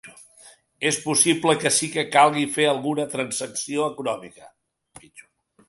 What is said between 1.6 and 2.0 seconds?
que sí